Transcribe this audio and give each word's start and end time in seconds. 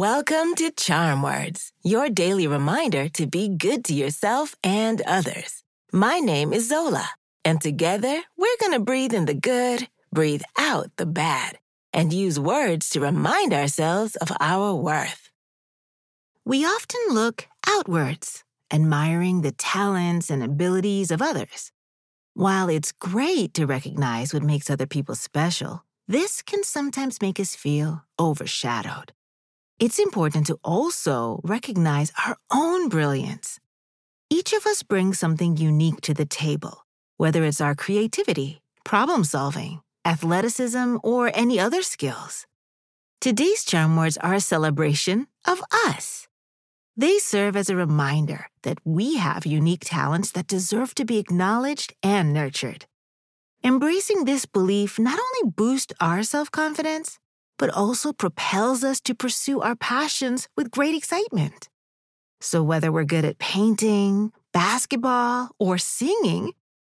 Welcome 0.00 0.54
to 0.54 0.70
Charm 0.70 1.20
Words, 1.20 1.72
your 1.84 2.08
daily 2.08 2.46
reminder 2.46 3.10
to 3.10 3.26
be 3.26 3.50
good 3.50 3.84
to 3.84 3.92
yourself 3.92 4.54
and 4.64 5.02
others. 5.02 5.62
My 5.92 6.20
name 6.20 6.54
is 6.54 6.70
Zola, 6.70 7.06
and 7.44 7.60
together 7.60 8.22
we're 8.34 8.60
going 8.60 8.72
to 8.72 8.80
breathe 8.80 9.12
in 9.12 9.26
the 9.26 9.34
good, 9.34 9.90
breathe 10.10 10.40
out 10.56 10.86
the 10.96 11.04
bad, 11.04 11.58
and 11.92 12.14
use 12.14 12.40
words 12.40 12.88
to 12.90 13.00
remind 13.00 13.52
ourselves 13.52 14.16
of 14.16 14.32
our 14.40 14.74
worth. 14.74 15.28
We 16.46 16.64
often 16.64 17.02
look 17.10 17.46
outwards, 17.68 18.42
admiring 18.72 19.42
the 19.42 19.52
talents 19.52 20.30
and 20.30 20.42
abilities 20.42 21.10
of 21.10 21.20
others. 21.20 21.72
While 22.32 22.70
it's 22.70 22.90
great 22.90 23.52
to 23.52 23.66
recognize 23.66 24.32
what 24.32 24.44
makes 24.44 24.70
other 24.70 24.86
people 24.86 25.14
special, 25.14 25.84
this 26.08 26.40
can 26.40 26.64
sometimes 26.64 27.20
make 27.20 27.38
us 27.38 27.54
feel 27.54 28.04
overshadowed 28.18 29.12
it's 29.80 29.98
important 29.98 30.46
to 30.46 30.58
also 30.62 31.40
recognize 31.42 32.12
our 32.26 32.36
own 32.52 32.90
brilliance. 32.90 33.58
Each 34.28 34.52
of 34.52 34.66
us 34.66 34.82
brings 34.82 35.18
something 35.18 35.56
unique 35.56 36.02
to 36.02 36.12
the 36.12 36.26
table, 36.26 36.86
whether 37.16 37.44
it's 37.44 37.62
our 37.62 37.74
creativity, 37.74 38.60
problem 38.84 39.24
solving, 39.24 39.80
athleticism, 40.04 40.98
or 41.02 41.32
any 41.34 41.58
other 41.58 41.82
skills. 41.82 42.46
Today's 43.22 43.64
charm 43.64 43.96
words 43.96 44.18
are 44.18 44.34
a 44.34 44.40
celebration 44.40 45.26
of 45.46 45.62
us. 45.86 46.28
They 46.94 47.18
serve 47.18 47.56
as 47.56 47.70
a 47.70 47.76
reminder 47.76 48.48
that 48.62 48.78
we 48.84 49.16
have 49.16 49.46
unique 49.46 49.84
talents 49.84 50.30
that 50.32 50.46
deserve 50.46 50.94
to 50.96 51.06
be 51.06 51.16
acknowledged 51.16 51.94
and 52.02 52.34
nurtured. 52.34 52.84
Embracing 53.64 54.26
this 54.26 54.44
belief 54.44 54.98
not 54.98 55.18
only 55.18 55.52
boosts 55.52 55.94
our 56.00 56.22
self 56.22 56.50
confidence, 56.50 57.18
but 57.60 57.68
also 57.68 58.10
propels 58.10 58.82
us 58.82 59.00
to 59.02 59.14
pursue 59.14 59.60
our 59.60 59.76
passions 59.76 60.48
with 60.56 60.70
great 60.70 60.94
excitement. 60.94 61.68
So, 62.40 62.62
whether 62.62 62.90
we're 62.90 63.04
good 63.04 63.26
at 63.26 63.38
painting, 63.38 64.32
basketball, 64.54 65.50
or 65.58 65.76
singing, 65.76 66.54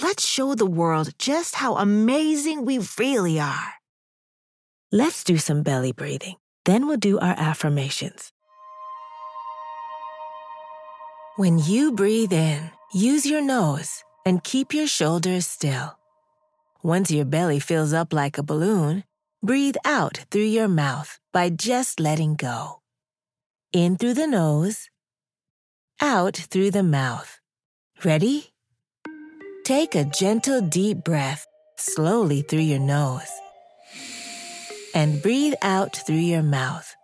let's 0.00 0.24
show 0.24 0.54
the 0.54 0.64
world 0.64 1.10
just 1.18 1.56
how 1.56 1.74
amazing 1.74 2.64
we 2.64 2.78
really 2.96 3.40
are. 3.40 3.74
Let's 4.92 5.24
do 5.24 5.38
some 5.38 5.64
belly 5.64 5.90
breathing. 5.90 6.36
Then 6.64 6.86
we'll 6.86 6.98
do 6.98 7.18
our 7.18 7.34
affirmations. 7.36 8.30
When 11.34 11.58
you 11.58 11.90
breathe 11.90 12.32
in, 12.32 12.70
use 12.94 13.26
your 13.26 13.42
nose 13.42 14.04
and 14.24 14.44
keep 14.44 14.72
your 14.72 14.86
shoulders 14.86 15.48
still. 15.48 15.98
Once 16.84 17.10
your 17.10 17.24
belly 17.24 17.58
fills 17.58 17.92
up 17.92 18.12
like 18.12 18.38
a 18.38 18.42
balloon, 18.44 19.02
Breathe 19.44 19.76
out 19.84 20.24
through 20.30 20.48
your 20.48 20.68
mouth 20.68 21.18
by 21.30 21.50
just 21.50 22.00
letting 22.00 22.34
go. 22.34 22.80
In 23.74 23.98
through 23.98 24.14
the 24.14 24.26
nose, 24.26 24.88
out 26.00 26.34
through 26.34 26.70
the 26.70 26.82
mouth. 26.82 27.40
Ready? 28.02 28.54
Take 29.66 29.94
a 29.94 30.06
gentle 30.06 30.62
deep 30.62 31.04
breath 31.04 31.46
slowly 31.76 32.40
through 32.40 32.60
your 32.60 32.78
nose 32.78 33.30
and 34.94 35.20
breathe 35.20 35.56
out 35.60 35.94
through 35.94 36.24
your 36.24 36.42
mouth. 36.42 36.96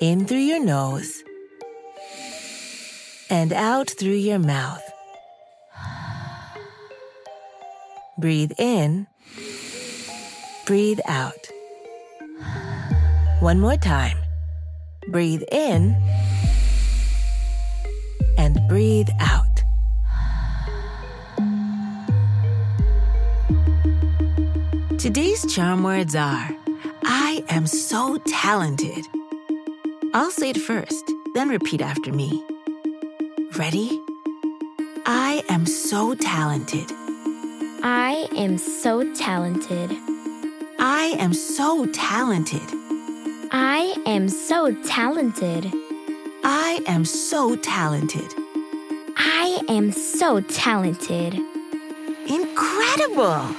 In 0.00 0.24
through 0.24 0.38
your 0.38 0.64
nose 0.64 1.22
and 3.28 3.52
out 3.52 3.90
through 3.90 4.22
your 4.30 4.38
mouth. 4.38 4.82
Breathe 8.16 8.52
in 8.56 9.06
breathe 10.66 11.00
out. 11.06 11.48
One 13.40 13.60
more 13.60 13.76
time. 13.76 14.18
Breathe 15.08 15.42
in 15.50 15.96
and 18.38 18.60
breathe 18.68 19.08
out. 19.18 19.44
Today's 24.98 25.46
charm 25.52 25.82
words 25.82 26.14
are 26.14 26.50
I 27.04 27.42
am 27.48 27.66
so 27.66 28.18
talented. 28.26 29.04
I'll 30.12 30.30
say 30.30 30.50
it 30.50 30.58
first, 30.58 31.04
then 31.34 31.48
repeat 31.48 31.80
after 31.80 32.12
me. 32.12 32.44
Ready? 33.56 34.00
I 35.06 35.42
am 35.48 35.66
so 35.66 36.14
talented. 36.14 36.90
I 37.82 38.28
am 38.36 38.58
so 38.58 39.12
talented. 39.14 39.90
I 40.92 41.14
am 41.20 41.32
so 41.32 41.86
talented. 41.86 42.68
I 43.52 43.94
am 44.06 44.28
so 44.28 44.74
talented. 44.82 45.72
I 46.42 46.80
am 46.88 47.04
so 47.04 47.54
talented. 47.54 48.34
I 49.16 49.60
am 49.68 49.92
so 49.92 50.40
talented. 50.40 51.38
Incredible! 52.26 53.54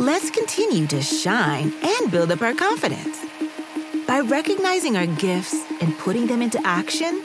Let's 0.00 0.30
continue 0.30 0.88
to 0.88 1.00
shine 1.00 1.72
and 1.80 2.10
build 2.10 2.32
up 2.32 2.42
our 2.42 2.54
confidence. 2.54 3.24
By 4.08 4.18
recognizing 4.18 4.96
our 4.96 5.06
gifts 5.06 5.54
and 5.80 5.96
putting 5.98 6.26
them 6.26 6.42
into 6.42 6.60
action, 6.66 7.22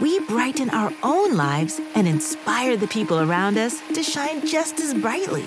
we 0.00 0.20
brighten 0.26 0.68
our 0.68 0.92
own 1.02 1.34
lives 1.34 1.80
and 1.94 2.06
inspire 2.06 2.76
the 2.76 2.88
people 2.88 3.20
around 3.20 3.56
us 3.56 3.80
to 3.94 4.02
shine 4.02 4.46
just 4.46 4.80
as 4.80 4.92
brightly. 4.92 5.46